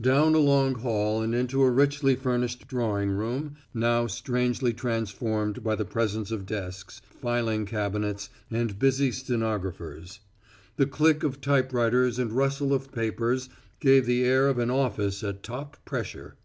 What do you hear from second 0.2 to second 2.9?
a long hall and into a richly furnished